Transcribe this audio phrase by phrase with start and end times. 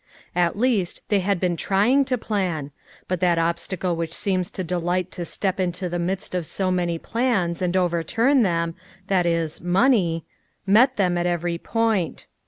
[0.35, 2.71] At least, they had been trying to plan;
[3.07, 6.97] but that obstacle which seems to delight to step into the midst of so many
[6.97, 8.73] plans and overturn them,
[9.07, 9.61] viz.
[9.61, 10.25] money,
[10.65, 12.25] met them at every point.